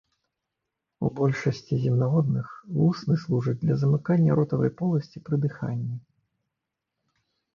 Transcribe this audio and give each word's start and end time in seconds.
У 1.07 1.09
большасці 1.17 1.73
земнаводных 1.83 2.47
вусны 2.77 3.13
служаць 3.25 3.55
для 3.63 3.75
замыкання 3.81 4.31
ротавай 4.39 4.71
поласці 4.79 5.17
пры 5.27 5.35
дыханні. 5.43 5.97